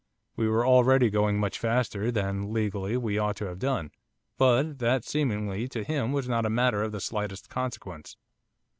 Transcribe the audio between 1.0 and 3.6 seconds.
going much faster than, legally, we ought to have